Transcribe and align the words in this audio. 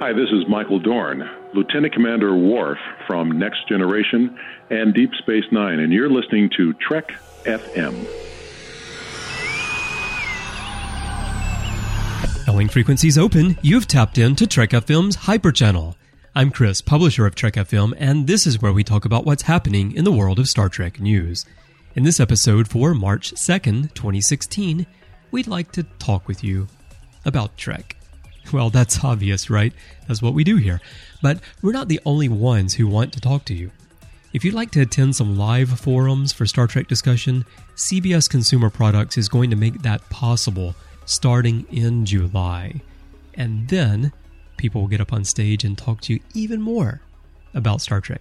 Hi, 0.00 0.12
this 0.12 0.30
is 0.30 0.48
Michael 0.48 0.78
Dorn, 0.78 1.28
Lieutenant 1.54 1.92
Commander 1.92 2.32
Worf 2.32 2.78
from 3.08 3.36
Next 3.36 3.68
Generation 3.68 4.38
and 4.70 4.94
Deep 4.94 5.10
Space 5.18 5.42
Nine, 5.50 5.80
and 5.80 5.92
you're 5.92 6.08
listening 6.08 6.48
to 6.56 6.72
Trek 6.74 7.10
FM. 7.42 8.06
Hailing 12.46 12.68
frequencies 12.68 13.18
open, 13.18 13.58
you've 13.60 13.88
tapped 13.88 14.18
into 14.18 14.46
Trek 14.46 14.70
FM's 14.70 15.16
Hyper 15.16 15.50
Channel. 15.50 15.96
I'm 16.32 16.52
Chris, 16.52 16.80
publisher 16.80 17.26
of 17.26 17.34
Trek 17.34 17.54
FM, 17.54 17.92
and 17.98 18.28
this 18.28 18.46
is 18.46 18.62
where 18.62 18.72
we 18.72 18.84
talk 18.84 19.04
about 19.04 19.26
what's 19.26 19.42
happening 19.42 19.90
in 19.90 20.04
the 20.04 20.12
world 20.12 20.38
of 20.38 20.46
Star 20.46 20.68
Trek 20.68 21.00
news. 21.00 21.44
In 21.96 22.04
this 22.04 22.20
episode 22.20 22.68
for 22.68 22.94
March 22.94 23.34
2nd, 23.34 23.94
2016, 23.94 24.86
we'd 25.32 25.48
like 25.48 25.72
to 25.72 25.82
talk 25.98 26.28
with 26.28 26.44
you 26.44 26.68
about 27.24 27.56
Trek. 27.56 27.97
Well, 28.52 28.70
that's 28.70 29.04
obvious, 29.04 29.50
right? 29.50 29.72
That's 30.06 30.22
what 30.22 30.34
we 30.34 30.44
do 30.44 30.56
here. 30.56 30.80
But 31.22 31.40
we're 31.62 31.72
not 31.72 31.88
the 31.88 32.00
only 32.04 32.28
ones 32.28 32.74
who 32.74 32.86
want 32.86 33.12
to 33.12 33.20
talk 33.20 33.44
to 33.46 33.54
you. 33.54 33.70
If 34.32 34.44
you'd 34.44 34.54
like 34.54 34.70
to 34.72 34.82
attend 34.82 35.16
some 35.16 35.38
live 35.38 35.80
forums 35.80 36.32
for 36.32 36.46
Star 36.46 36.66
Trek 36.66 36.86
discussion, 36.86 37.46
CBS 37.76 38.28
Consumer 38.28 38.68
Products 38.68 39.16
is 39.16 39.28
going 39.28 39.50
to 39.50 39.56
make 39.56 39.82
that 39.82 40.08
possible 40.10 40.74
starting 41.06 41.66
in 41.70 42.04
July. 42.04 42.82
And 43.34 43.68
then 43.68 44.12
people 44.58 44.82
will 44.82 44.88
get 44.88 45.00
up 45.00 45.12
on 45.12 45.24
stage 45.24 45.64
and 45.64 45.78
talk 45.78 46.02
to 46.02 46.12
you 46.12 46.20
even 46.34 46.60
more 46.60 47.00
about 47.54 47.80
Star 47.80 48.00
Trek. 48.00 48.20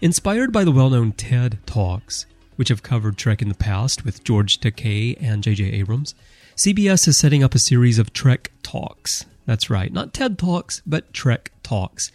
Inspired 0.00 0.52
by 0.52 0.64
the 0.64 0.72
well 0.72 0.90
known 0.90 1.12
TED 1.12 1.58
Talks, 1.66 2.26
which 2.56 2.68
have 2.68 2.82
covered 2.82 3.16
Trek 3.16 3.40
in 3.40 3.48
the 3.48 3.54
past 3.54 4.04
with 4.04 4.24
George 4.24 4.60
Takei 4.60 5.16
and 5.20 5.42
J.J. 5.42 5.64
Abrams, 5.64 6.14
CBS 6.56 7.06
is 7.08 7.18
setting 7.18 7.42
up 7.42 7.54
a 7.54 7.58
series 7.58 7.98
of 7.98 8.12
Trek 8.12 8.50
Talks 8.66 9.24
that's 9.46 9.70
right, 9.70 9.92
not 9.92 10.12
TED 10.12 10.38
Talks, 10.38 10.82
but 10.84 11.12
Trek 11.14 11.52
Talks. 11.62 12.10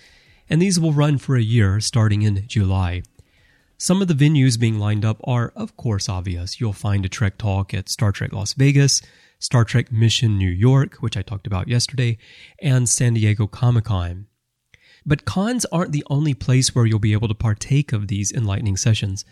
And 0.49 0.61
these 0.61 0.79
will 0.79 0.91
run 0.91 1.17
for 1.17 1.37
a 1.37 1.41
year 1.41 1.79
starting 1.79 2.21
in 2.21 2.45
July. 2.45 3.03
Some 3.77 4.01
of 4.01 4.09
the 4.09 4.13
venues 4.13 4.59
being 4.59 4.77
lined 4.77 5.05
up 5.05 5.19
are, 5.23 5.53
of 5.55 5.75
course, 5.77 6.09
obvious. 6.09 6.59
You'll 6.59 6.73
find 6.73 7.05
a 7.05 7.09
Trek 7.09 7.37
Talk 7.37 7.73
at 7.73 7.89
Star 7.89 8.11
Trek 8.11 8.33
Las 8.33 8.53
Vegas, 8.53 9.01
Star 9.39 9.63
Trek 9.63 9.91
Mission 9.91 10.37
New 10.37 10.49
York, 10.49 10.95
which 10.95 11.15
I 11.17 11.21
talked 11.21 11.47
about 11.47 11.69
yesterday, 11.69 12.17
and 12.61 12.87
San 12.87 13.13
Diego 13.13 13.47
Comic 13.47 13.85
Con. 13.85 14.27
But 15.05 15.25
cons 15.25 15.65
aren't 15.71 15.93
the 15.93 16.05
only 16.09 16.33
place 16.35 16.75
where 16.75 16.85
you'll 16.85 16.99
be 16.99 17.13
able 17.13 17.29
to 17.29 17.33
partake 17.33 17.91
of 17.91 18.07
these 18.07 18.31
enlightening 18.31 18.77
sessions. 18.77 19.25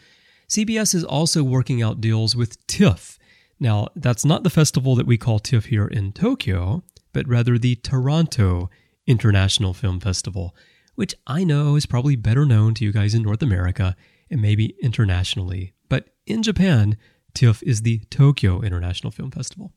CBS 0.47 0.95
is 0.95 1.03
also 1.03 1.43
working 1.43 1.83
out 1.83 2.02
deals 2.02 2.36
with 2.36 2.65
TIFF. 2.65 3.19
Now, 3.59 3.89
that's 3.93 4.25
not 4.25 4.43
the 4.43 4.49
festival 4.49 4.95
that 4.95 5.05
we 5.05 5.17
call 5.17 5.38
TIFF 5.38 5.65
here 5.65 5.86
in 5.86 6.11
Tokyo 6.13 6.81
but 7.13 7.27
rather 7.27 7.57
the 7.57 7.75
Toronto 7.75 8.69
International 9.07 9.73
Film 9.73 9.99
Festival, 9.99 10.55
which 10.95 11.15
I 11.25 11.43
know 11.43 11.75
is 11.75 11.85
probably 11.85 12.15
better 12.15 12.45
known 12.45 12.73
to 12.75 12.85
you 12.85 12.91
guys 12.91 13.15
in 13.15 13.23
North 13.23 13.41
America 13.41 13.95
and 14.29 14.41
maybe 14.41 14.75
internationally. 14.81 15.73
But 15.87 16.09
in 16.25 16.43
Japan, 16.43 16.97
TIFF 17.33 17.63
is 17.63 17.81
the 17.81 17.99
Tokyo 18.09 18.61
International 18.61 19.11
Film 19.11 19.31
Festival. 19.31 19.73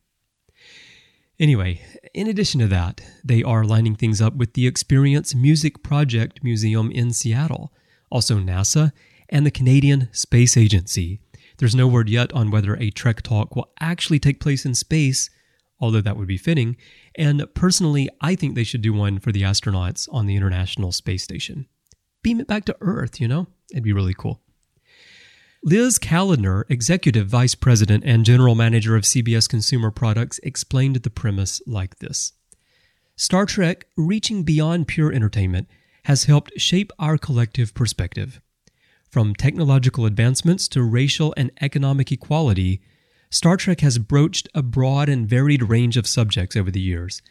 Anyway, 1.38 1.80
in 2.14 2.28
addition 2.28 2.60
to 2.60 2.68
that, 2.68 3.00
they 3.24 3.42
are 3.42 3.64
lining 3.64 3.96
things 3.96 4.20
up 4.20 4.34
with 4.34 4.54
the 4.54 4.66
Experience 4.66 5.34
Music 5.34 5.82
Project 5.82 6.44
Museum 6.44 6.90
in 6.90 7.12
Seattle, 7.12 7.72
also 8.10 8.38
NASA, 8.38 8.92
and 9.28 9.46
the 9.46 9.50
Canadian 9.50 10.08
Space 10.12 10.56
Agency. 10.56 11.20
There's 11.58 11.74
no 11.74 11.88
word 11.88 12.08
yet 12.08 12.32
on 12.32 12.50
whether 12.50 12.76
a 12.76 12.90
Trek 12.90 13.22
Talk 13.22 13.56
will 13.56 13.72
actually 13.80 14.18
take 14.18 14.40
place 14.40 14.66
in 14.66 14.74
space, 14.74 15.30
although 15.82 16.00
that 16.00 16.16
would 16.16 16.28
be 16.28 16.38
fitting. 16.38 16.76
And 17.16 17.44
personally, 17.54 18.08
I 18.20 18.36
think 18.36 18.54
they 18.54 18.64
should 18.64 18.80
do 18.80 18.94
one 18.94 19.18
for 19.18 19.32
the 19.32 19.42
astronauts 19.42 20.08
on 20.12 20.26
the 20.26 20.36
International 20.36 20.92
Space 20.92 21.24
Station. 21.24 21.66
Beam 22.22 22.40
it 22.40 22.46
back 22.46 22.64
to 22.66 22.76
Earth, 22.80 23.20
you 23.20 23.26
know? 23.26 23.48
It'd 23.72 23.82
be 23.82 23.92
really 23.92 24.14
cool. 24.14 24.40
Liz 25.64 25.98
Kalodner, 25.98 26.64
Executive 26.68 27.26
Vice 27.26 27.54
President 27.54 28.04
and 28.04 28.24
General 28.24 28.54
Manager 28.54 28.96
of 28.96 29.02
CBS 29.02 29.48
Consumer 29.48 29.90
Products, 29.90 30.38
explained 30.42 30.96
the 30.96 31.10
premise 31.10 31.60
like 31.66 31.98
this 31.98 32.32
Star 33.16 33.44
Trek, 33.44 33.86
reaching 33.96 34.44
beyond 34.44 34.88
pure 34.88 35.12
entertainment, 35.12 35.68
has 36.04 36.24
helped 36.24 36.60
shape 36.60 36.92
our 36.98 37.18
collective 37.18 37.74
perspective. 37.74 38.40
From 39.10 39.34
technological 39.34 40.06
advancements 40.06 40.66
to 40.68 40.82
racial 40.82 41.34
and 41.36 41.50
economic 41.60 42.10
equality, 42.10 42.80
Star 43.32 43.56
Trek 43.56 43.80
has 43.80 43.96
broached 43.96 44.46
a 44.54 44.62
broad 44.62 45.08
and 45.08 45.26
varied 45.26 45.62
range 45.62 45.96
of 45.96 46.06
subjects 46.06 46.54
over 46.54 46.70
the 46.70 46.82
years. 46.82 47.22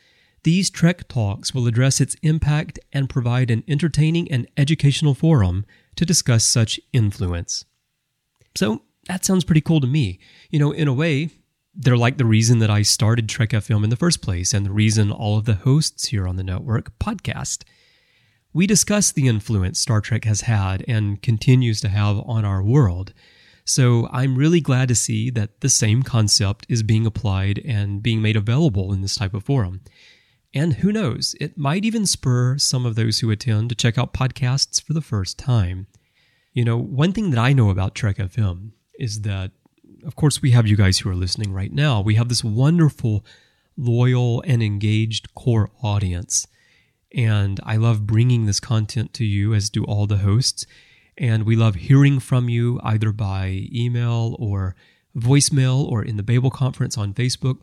These 0.41 0.71
Trek 0.71 1.07
Talks 1.07 1.53
will 1.53 1.67
address 1.67 2.01
its 2.01 2.15
impact 2.23 2.79
and 2.91 3.07
provide 3.07 3.51
an 3.51 3.63
entertaining 3.67 4.29
and 4.31 4.47
educational 4.57 5.13
forum 5.13 5.63
to 5.95 6.03
discuss 6.03 6.43
such 6.43 6.79
influence. 6.91 7.65
So, 8.55 8.81
that 9.07 9.23
sounds 9.23 9.43
pretty 9.43 9.61
cool 9.61 9.79
to 9.79 9.85
me. 9.85 10.19
You 10.49 10.57
know, 10.57 10.71
in 10.71 10.87
a 10.87 10.93
way, 10.93 11.29
they're 11.75 11.95
like 11.95 12.17
the 12.17 12.25
reason 12.25 12.57
that 12.59 12.71
I 12.71 12.81
started 12.81 13.29
Trek 13.29 13.51
FM 13.51 13.83
in 13.83 13.91
the 13.91 13.95
first 13.95 14.23
place 14.23 14.55
and 14.55 14.65
the 14.65 14.71
reason 14.71 15.11
all 15.11 15.37
of 15.37 15.45
the 15.45 15.53
hosts 15.53 16.07
here 16.07 16.27
on 16.27 16.35
the 16.35 16.43
network 16.43 16.97
podcast. 16.97 17.63
We 18.53 18.65
discuss 18.65 19.11
the 19.11 19.27
influence 19.27 19.79
Star 19.79 20.01
Trek 20.01 20.25
has 20.25 20.41
had 20.41 20.83
and 20.87 21.21
continues 21.21 21.79
to 21.81 21.89
have 21.89 22.17
on 22.25 22.43
our 22.43 22.63
world. 22.63 23.13
So 23.71 24.09
I'm 24.11 24.35
really 24.35 24.59
glad 24.59 24.89
to 24.89 24.95
see 24.95 25.29
that 25.29 25.61
the 25.61 25.69
same 25.69 26.03
concept 26.03 26.65
is 26.67 26.83
being 26.83 27.05
applied 27.05 27.59
and 27.59 28.03
being 28.03 28.21
made 28.21 28.35
available 28.35 28.91
in 28.91 28.99
this 28.99 29.15
type 29.15 29.33
of 29.33 29.45
forum. 29.45 29.79
And 30.53 30.73
who 30.73 30.91
knows, 30.91 31.35
it 31.39 31.57
might 31.57 31.85
even 31.85 32.05
spur 32.05 32.57
some 32.57 32.85
of 32.85 32.95
those 32.95 33.19
who 33.19 33.31
attend 33.31 33.69
to 33.69 33.75
check 33.75 33.97
out 33.97 34.13
podcasts 34.13 34.83
for 34.83 34.91
the 34.91 34.99
first 34.99 35.39
time. 35.39 35.87
You 36.51 36.65
know, 36.65 36.77
one 36.77 37.13
thing 37.13 37.29
that 37.29 37.39
I 37.39 37.53
know 37.53 37.69
about 37.69 37.95
Trek 37.95 38.17
FM 38.17 38.71
is 38.99 39.21
that, 39.21 39.51
of 40.03 40.17
course, 40.17 40.41
we 40.41 40.51
have 40.51 40.67
you 40.67 40.75
guys 40.75 40.99
who 40.99 41.09
are 41.09 41.15
listening 41.15 41.53
right 41.53 41.71
now. 41.71 42.01
We 42.01 42.15
have 42.15 42.27
this 42.27 42.43
wonderful, 42.43 43.25
loyal, 43.77 44.43
and 44.45 44.61
engaged 44.61 45.33
core 45.33 45.71
audience. 45.81 46.45
And 47.15 47.61
I 47.63 47.77
love 47.77 48.05
bringing 48.05 48.47
this 48.47 48.59
content 48.59 49.13
to 49.13 49.23
you, 49.23 49.53
as 49.53 49.69
do 49.69 49.85
all 49.85 50.07
the 50.07 50.17
hosts. 50.17 50.65
And 51.17 51.43
we 51.43 51.55
love 51.55 51.75
hearing 51.75 52.19
from 52.19 52.49
you 52.49 52.79
either 52.83 53.11
by 53.11 53.67
email 53.73 54.35
or 54.39 54.75
voicemail 55.15 55.85
or 55.85 56.03
in 56.03 56.17
the 56.17 56.23
Babel 56.23 56.49
conference 56.49 56.97
on 56.97 57.13
Facebook. 57.13 57.59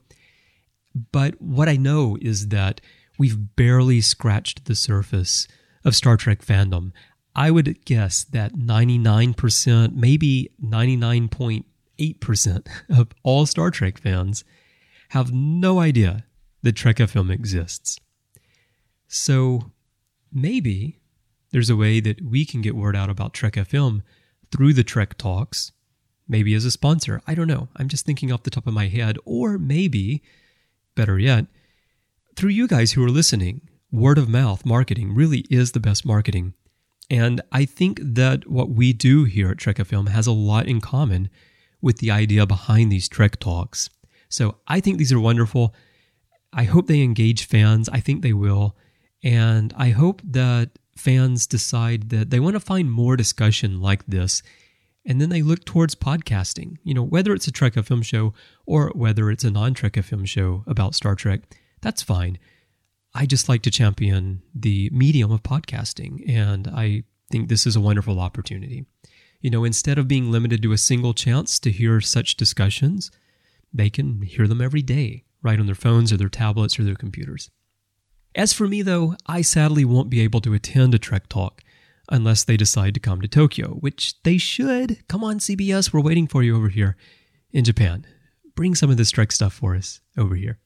But 1.12 1.40
what 1.40 1.68
I 1.68 1.76
know 1.76 2.16
is 2.20 2.48
that 2.48 2.80
we've 3.18 3.56
barely 3.56 4.00
scratched 4.00 4.66
the 4.66 4.74
surface 4.74 5.48
of 5.84 5.96
Star 5.96 6.16
Trek 6.16 6.44
fandom. 6.44 6.92
I 7.34 7.50
would 7.50 7.84
guess 7.84 8.24
that 8.24 8.54
99%, 8.54 9.94
maybe 9.94 10.50
99.8% 10.62 12.66
of 12.90 13.08
all 13.22 13.46
Star 13.46 13.70
Trek 13.70 13.98
fans 13.98 14.44
have 15.10 15.32
no 15.32 15.80
idea 15.80 16.24
that 16.62 16.76
Trek 16.76 16.96
FM 16.96 17.32
exists. 17.32 17.98
So 19.06 19.72
maybe 20.32 20.98
there's 21.50 21.70
a 21.70 21.76
way 21.76 22.00
that 22.00 22.22
we 22.22 22.44
can 22.44 22.60
get 22.60 22.76
word 22.76 22.96
out 22.96 23.10
about 23.10 23.34
Trek 23.34 23.54
FM 23.54 24.02
through 24.50 24.72
the 24.72 24.84
Trek 24.84 25.16
Talks, 25.18 25.72
maybe 26.28 26.54
as 26.54 26.64
a 26.64 26.70
sponsor. 26.70 27.20
I 27.26 27.34
don't 27.34 27.48
know. 27.48 27.68
I'm 27.76 27.88
just 27.88 28.04
thinking 28.04 28.32
off 28.32 28.42
the 28.42 28.50
top 28.50 28.66
of 28.66 28.74
my 28.74 28.88
head. 28.88 29.18
Or 29.24 29.58
maybe, 29.58 30.22
better 30.94 31.18
yet, 31.18 31.46
through 32.36 32.50
you 32.50 32.68
guys 32.68 32.92
who 32.92 33.04
are 33.04 33.10
listening. 33.10 33.62
Word 33.90 34.18
of 34.18 34.28
mouth 34.28 34.66
marketing 34.66 35.14
really 35.14 35.46
is 35.48 35.72
the 35.72 35.80
best 35.80 36.04
marketing. 36.04 36.52
And 37.10 37.40
I 37.50 37.64
think 37.64 38.00
that 38.02 38.48
what 38.48 38.68
we 38.68 38.92
do 38.92 39.24
here 39.24 39.50
at 39.50 39.58
Trek 39.58 39.76
FM 39.76 40.08
has 40.08 40.26
a 40.26 40.32
lot 40.32 40.66
in 40.66 40.80
common 40.80 41.30
with 41.80 41.98
the 41.98 42.10
idea 42.10 42.44
behind 42.44 42.92
these 42.92 43.08
Trek 43.08 43.40
Talks. 43.40 43.88
So 44.28 44.56
I 44.66 44.80
think 44.80 44.98
these 44.98 45.12
are 45.12 45.20
wonderful. 45.20 45.74
I 46.52 46.64
hope 46.64 46.86
they 46.86 47.00
engage 47.00 47.46
fans. 47.46 47.88
I 47.88 48.00
think 48.00 48.22
they 48.22 48.34
will. 48.34 48.76
And 49.24 49.72
I 49.76 49.90
hope 49.90 50.20
that 50.24 50.78
fans 50.98 51.46
decide 51.46 52.10
that 52.10 52.30
they 52.30 52.40
want 52.40 52.54
to 52.54 52.60
find 52.60 52.90
more 52.90 53.16
discussion 53.16 53.80
like 53.80 54.04
this 54.06 54.42
and 55.06 55.20
then 55.20 55.30
they 55.30 55.40
look 55.40 55.64
towards 55.64 55.94
podcasting. 55.94 56.76
You 56.84 56.94
know 56.94 57.02
whether 57.02 57.32
it's 57.32 57.46
a 57.46 57.52
trek 57.52 57.74
fm 57.74 58.04
show 58.04 58.34
or 58.66 58.90
whether 58.94 59.30
it's 59.30 59.44
a 59.44 59.50
non-trek 59.50 59.94
fm 59.94 60.26
show 60.26 60.64
about 60.66 60.94
star 60.94 61.14
trek 61.14 61.40
that's 61.80 62.02
fine. 62.02 62.38
I 63.14 63.24
just 63.24 63.48
like 63.48 63.62
to 63.62 63.70
champion 63.70 64.42
the 64.54 64.90
medium 64.92 65.30
of 65.30 65.42
podcasting 65.42 66.28
and 66.28 66.68
i 66.68 67.04
think 67.30 67.48
this 67.48 67.66
is 67.66 67.76
a 67.76 67.80
wonderful 67.80 68.20
opportunity. 68.20 68.86
You 69.40 69.50
know 69.50 69.64
instead 69.64 69.98
of 69.98 70.08
being 70.08 70.30
limited 70.30 70.62
to 70.62 70.72
a 70.72 70.78
single 70.78 71.14
chance 71.14 71.58
to 71.60 71.70
hear 71.70 72.00
such 72.00 72.36
discussions 72.36 73.10
they 73.72 73.90
can 73.90 74.22
hear 74.22 74.46
them 74.48 74.60
every 74.60 74.82
day 74.82 75.24
right 75.42 75.60
on 75.60 75.66
their 75.66 75.74
phones 75.74 76.12
or 76.12 76.16
their 76.16 76.28
tablets 76.28 76.78
or 76.78 76.84
their 76.84 76.94
computers 76.94 77.50
as 78.34 78.52
for 78.52 78.68
me, 78.68 78.82
though, 78.82 79.16
I 79.26 79.42
sadly 79.42 79.84
won't 79.84 80.10
be 80.10 80.20
able 80.20 80.40
to 80.42 80.54
attend 80.54 80.94
a 80.94 80.98
Trek 80.98 81.28
Talk 81.28 81.62
unless 82.10 82.44
they 82.44 82.56
decide 82.56 82.94
to 82.94 83.00
come 83.00 83.20
to 83.20 83.28
Tokyo, 83.28 83.74
which 83.74 84.20
they 84.22 84.38
should. 84.38 85.06
Come 85.08 85.22
on, 85.22 85.38
CBS, 85.38 85.92
we're 85.92 86.00
waiting 86.00 86.26
for 86.26 86.42
you 86.42 86.56
over 86.56 86.68
here 86.68 86.96
in 87.50 87.64
Japan. 87.64 88.06
Bring 88.54 88.74
some 88.74 88.90
of 88.90 88.96
this 88.96 89.10
Trek 89.10 89.32
stuff 89.32 89.52
for 89.52 89.76
us 89.76 90.00
over 90.16 90.34
here. 90.34 90.58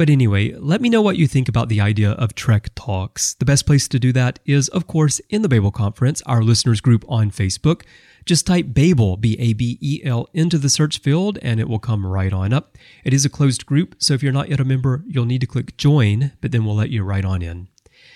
But 0.00 0.08
anyway, 0.08 0.54
let 0.54 0.80
me 0.80 0.88
know 0.88 1.02
what 1.02 1.18
you 1.18 1.26
think 1.26 1.46
about 1.46 1.68
the 1.68 1.82
idea 1.82 2.12
of 2.12 2.34
Trek 2.34 2.70
Talks. 2.74 3.34
The 3.34 3.44
best 3.44 3.66
place 3.66 3.86
to 3.88 3.98
do 3.98 4.14
that 4.14 4.38
is, 4.46 4.70
of 4.70 4.86
course, 4.86 5.20
in 5.28 5.42
the 5.42 5.48
Babel 5.50 5.70
Conference, 5.70 6.22
our 6.24 6.42
listeners 6.42 6.80
group 6.80 7.04
on 7.06 7.30
Facebook. 7.30 7.82
Just 8.24 8.46
type 8.46 8.68
Babel, 8.70 9.18
B 9.18 9.36
A 9.38 9.52
B 9.52 9.76
E 9.82 10.00
L, 10.02 10.26
into 10.32 10.56
the 10.56 10.70
search 10.70 11.00
field 11.00 11.38
and 11.42 11.60
it 11.60 11.68
will 11.68 11.78
come 11.78 12.06
right 12.06 12.32
on 12.32 12.54
up. 12.54 12.78
It 13.04 13.12
is 13.12 13.26
a 13.26 13.28
closed 13.28 13.66
group, 13.66 13.94
so 13.98 14.14
if 14.14 14.22
you're 14.22 14.32
not 14.32 14.48
yet 14.48 14.58
a 14.58 14.64
member, 14.64 15.04
you'll 15.06 15.26
need 15.26 15.42
to 15.42 15.46
click 15.46 15.76
join, 15.76 16.32
but 16.40 16.50
then 16.50 16.64
we'll 16.64 16.76
let 16.76 16.88
you 16.88 17.02
right 17.02 17.26
on 17.26 17.42
in. 17.42 17.68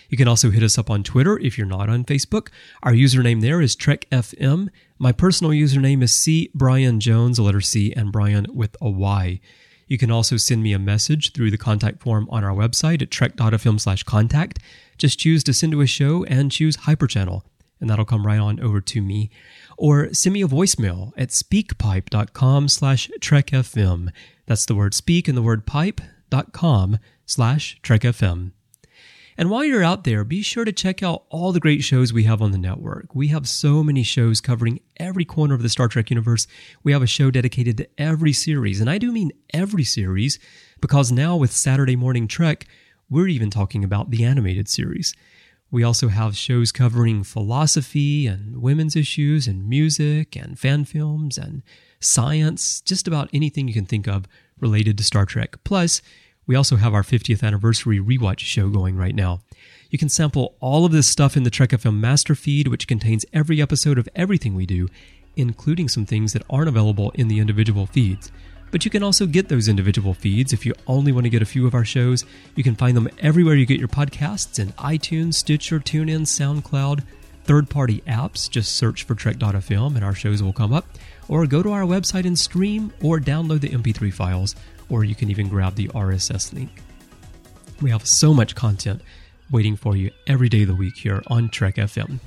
You 0.09 0.17
can 0.17 0.27
also 0.27 0.51
hit 0.51 0.63
us 0.63 0.79
up 0.79 0.89
on 0.89 1.03
Twitter 1.03 1.39
if 1.39 1.59
you're 1.59 1.67
not 1.67 1.91
on 1.91 2.07
Facebook. 2.07 2.49
Our 2.83 2.95
username 2.95 3.43
there 3.43 3.61
is 3.61 3.77
TrekFM. 3.77 4.71
My 4.99 5.13
personal 5.13 5.53
username 5.53 6.03
is 6.03 6.15
C 6.15 6.51
Bryan 6.55 6.99
Jones, 6.99 7.39
a 7.39 7.43
letter 7.43 7.61
C, 7.61 7.93
and 7.93 8.11
Brian 8.11 8.47
with 8.49 8.75
a 8.81 8.89
Y. 8.89 9.41
You 9.87 9.99
can 9.99 10.11
also 10.11 10.37
send 10.37 10.63
me 10.63 10.73
a 10.73 10.79
message 10.79 11.33
through 11.33 11.51
the 11.51 11.59
contact 11.59 12.03
form 12.03 12.29
on 12.31 12.45
our 12.45 12.55
website 12.55 13.03
at 13.03 13.11
trek.fm 13.11 13.81
slash 13.81 14.03
contact. 14.03 14.59
Just 14.97 15.19
choose 15.19 15.45
to 15.45 15.53
send 15.53 15.73
to 15.73 15.81
a 15.81 15.87
show 15.87 16.25
and 16.25 16.51
choose 16.51 16.79
Hyperchannel, 16.79 17.43
and 17.81 17.91
that'll 17.91 18.05
come 18.05 18.27
right 18.27 18.39
on 18.39 18.61
over 18.61 18.81
to 18.81 19.03
me. 19.03 19.31
Or 19.77 20.13
send 20.15 20.33
me 20.33 20.43
a 20.43 20.49
voicemail 20.49 21.13
at 21.17 21.29
speakpipe.com 21.29 22.69
slash 22.69 23.11
trekfm. 23.21 24.09
That's 24.47 24.67
the 24.67 24.75
word 24.75 24.95
speak 24.95 25.29
and 25.29 25.37
the 25.37 25.43
word 25.43 25.67
pipe.com 25.67 26.99
slash 27.27 27.79
trekfm. 27.83 28.53
And 29.37 29.51
while 29.51 29.65
you're 29.65 29.83
out 29.83 30.05
there, 30.05 30.23
be 30.23 30.43
sure 30.43 30.65
to 30.65 30.73
check 30.73 31.03
out 31.03 31.25
all 31.29 31.51
the 31.51 31.61
great 31.61 31.83
shows 31.83 32.13
we 32.13 32.23
have 32.25 32.41
on 32.41 32.53
the 32.53 32.59
network. 32.59 33.15
We 33.15 33.29
have 33.29 33.49
so 33.49 33.83
many 33.83 34.05
shows 34.05 34.41
covering 34.41 34.81
every 34.99 35.25
corner 35.25 35.55
of 35.55 35.63
the 35.63 35.69
Star 35.69 35.89
Trek 35.89 36.11
universe. 36.11 36.47
We 36.85 36.93
have 36.93 37.03
a 37.03 37.07
show 37.07 37.31
dedicated 37.31 37.77
to 37.79 37.89
every 37.99 38.33
series, 38.33 38.81
and 38.81 38.89
I 38.89 38.99
do 38.99 39.11
mean 39.11 39.33
every 39.53 39.85
series, 39.85 40.39
because 40.81 41.11
now 41.11 41.37
with 41.37 41.51
Saturday 41.51 41.97
Morning 41.97 42.29
Trek, 42.29 42.67
we're 43.11 43.29
even 43.29 43.51
talking 43.51 43.83
about 43.83 44.11
the 44.11 44.25
animated 44.25 44.69
series. 44.69 45.15
We 45.71 45.83
also 45.83 46.09
have 46.09 46.37
shows 46.37 46.71
covering 46.71 47.25
philosophy 47.25 48.29
and 48.29 48.63
women's 48.63 48.95
issues 48.95 49.49
and 49.49 49.69
music 49.69 50.37
and 50.37 50.57
fan 50.57 50.85
films 50.85 51.37
and 51.37 51.65
science, 51.99 52.81
just 52.81 53.09
about 53.09 53.31
anything 53.33 53.67
you 53.67 53.75
can 53.75 53.87
think 53.87 54.07
of 54.07 54.27
related 54.61 54.97
to 54.99 55.05
Star 55.05 55.27
Trek. 55.27 55.57
Plus, 55.65 56.01
we 56.47 56.57
also 56.57 56.77
have 56.77 56.95
our 56.95 57.03
50th 57.03 57.43
anniversary 57.43 57.99
rewatch 57.99 58.41
show 58.41 58.69
going 58.69 58.97
right 58.97 59.15
now. 59.15 59.41
You 59.91 59.99
can 59.99 60.09
sample 60.09 60.57
all 60.61 60.85
of 60.85 60.93
this 60.93 61.07
stuff 61.07 61.37
in 61.37 61.45
the 61.45 61.51
Trek 61.51 61.71
FM 61.71 62.01
master 62.01 62.35
feed, 62.35 62.69
which 62.69 62.89
contains 62.89 63.25
every 63.33 63.63
episode 63.63 63.99
of 63.99 64.09
everything 64.15 64.55
we 64.55 64.67
do, 64.67 64.89
including 65.37 65.89
some 65.89 66.07
things 66.07 66.33
that 66.33 66.43
aren't 66.51 66.69
available 66.69 67.11
in 67.13 67.29
the 67.29 67.39
individual 67.39 67.87
feeds. 67.87 68.31
But 68.71 68.85
you 68.85 68.91
can 68.91 69.05
also 69.05 69.27
get 69.27 69.49
those 69.49 69.69
individual 69.69 70.15
feeds 70.15 70.53
if 70.53 70.67
you 70.67 70.75
only 70.89 71.13
want 71.13 71.25
to 71.25 71.31
get 71.31 71.43
a 71.43 71.47
few 71.47 71.65
of 71.65 71.75
our 71.75 71.85
shows. 71.85 72.25
You 72.57 72.65
can 72.65 72.75
find 72.75 72.97
them 72.97 73.09
everywhere 73.21 73.55
you 73.55 73.67
get 73.67 73.79
your 73.79 73.89
podcasts 73.89 74.59
in 74.59 74.73
iTunes, 74.73 75.35
Stitcher, 75.35 75.79
TuneIn, 75.79 76.23
SoundCloud, 76.23 77.05
third 77.45 77.71
party 77.71 78.01
apps. 78.09 78.51
Just 78.51 78.75
search 78.75 79.05
for 79.05 79.15
Trek.fm 79.15 79.95
and 79.95 80.05
our 80.05 80.15
shows 80.15 80.43
will 80.43 80.53
come 80.53 80.73
up. 80.73 80.87
Or 81.29 81.47
go 81.47 81.63
to 81.63 81.71
our 81.71 81.83
website 81.83 82.27
and 82.27 82.37
stream 82.37 82.93
or 83.01 83.21
download 83.21 83.61
the 83.61 83.69
MP3 83.69 84.13
files 84.13 84.57
or 84.89 85.05
you 85.05 85.15
can 85.15 85.31
even 85.31 85.49
grab 85.49 85.75
the 85.75 85.89
RSS 85.89 86.53
link. 86.53 86.71
We 87.81 87.91
have 87.91 88.07
so 88.07 88.33
much 88.33 88.55
content 88.55 89.03
waiting 89.51 89.77
for 89.77 89.97
you 89.97 90.11
every 90.27 90.49
day 90.49 90.63
of 90.63 90.69
the 90.69 90.75
week 90.75 90.97
here 90.97 91.23
on 91.27 91.49
Trek 91.49 91.77
FM. 91.77 92.21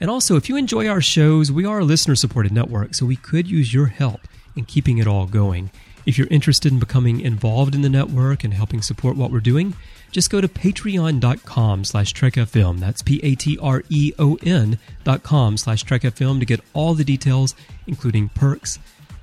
And 0.00 0.10
also, 0.10 0.36
if 0.36 0.48
you 0.48 0.56
enjoy 0.56 0.86
our 0.86 1.00
shows, 1.00 1.50
we 1.50 1.64
are 1.64 1.80
a 1.80 1.84
listener 1.84 2.14
supported 2.14 2.52
network, 2.52 2.94
so 2.94 3.06
we 3.06 3.16
could 3.16 3.48
use 3.48 3.74
your 3.74 3.86
help 3.86 4.20
in 4.54 4.64
keeping 4.64 4.98
it 4.98 5.06
all 5.06 5.26
going. 5.26 5.70
If 6.06 6.16
you're 6.16 6.28
interested 6.28 6.72
in 6.72 6.78
becoming 6.78 7.20
involved 7.20 7.74
in 7.74 7.82
the 7.82 7.88
network 7.88 8.44
and 8.44 8.54
helping 8.54 8.80
support 8.80 9.16
what 9.16 9.30
we're 9.30 9.40
doing, 9.40 9.74
just 10.10 10.30
go 10.30 10.40
to 10.40 10.48
patreon.com 10.48 11.84
slash 11.84 12.14
trekfm. 12.14 12.78
That's 12.78 13.02
P-A-T-R-E-O-N 13.02 14.78
dot 15.04 15.22
com 15.22 15.56
slash 15.56 15.84
trekfm 15.84 16.38
to 16.38 16.46
get 16.46 16.60
all 16.72 16.94
the 16.94 17.04
details, 17.04 17.54
including 17.86 18.30
perks, 18.30 18.78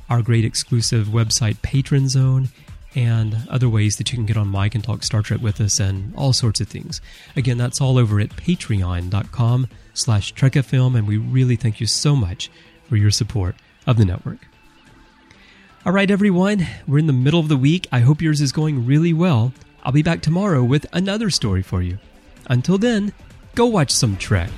our 0.09 0.21
great 0.21 0.45
exclusive 0.45 1.07
website 1.07 1.61
Patron 1.61 2.09
Zone, 2.09 2.49
and 2.95 3.35
other 3.49 3.67
ways 3.67 3.97
that 3.97 4.11
you 4.11 4.17
can 4.17 4.25
get 4.25 4.37
on 4.37 4.49
mic 4.49 4.73
and 4.73 4.83
talk 4.83 5.03
Star 5.03 5.21
Trek 5.21 5.41
with 5.41 5.59
us 5.59 5.79
and 5.79 6.15
all 6.15 6.33
sorts 6.33 6.61
of 6.61 6.67
things. 6.67 7.01
Again, 7.35 7.57
that's 7.57 7.81
all 7.81 7.97
over 7.97 8.19
at 8.19 8.29
patreon.com 8.29 9.67
slash 9.93 10.33
trekfm, 10.33 10.97
and 10.97 11.07
we 11.07 11.17
really 11.17 11.55
thank 11.55 11.79
you 11.79 11.87
so 11.87 12.15
much 12.15 12.49
for 12.87 12.95
your 12.95 13.11
support 13.11 13.55
of 13.85 13.97
the 13.97 14.05
network. 14.05 14.47
All 15.85 15.93
right, 15.93 16.09
everyone, 16.09 16.65
we're 16.87 16.99
in 16.99 17.07
the 17.07 17.13
middle 17.13 17.39
of 17.39 17.49
the 17.49 17.57
week. 17.57 17.87
I 17.91 17.99
hope 17.99 18.21
yours 18.21 18.41
is 18.41 18.51
going 18.51 18.85
really 18.85 19.13
well. 19.13 19.53
I'll 19.83 19.91
be 19.91 20.01
back 20.01 20.21
tomorrow 20.21 20.63
with 20.63 20.87
another 20.93 21.29
story 21.29 21.61
for 21.61 21.81
you. 21.81 21.99
Until 22.47 22.77
then, 22.77 23.13
go 23.53 23.67
watch 23.67 23.91
some 23.91 24.17
Trek. 24.17 24.49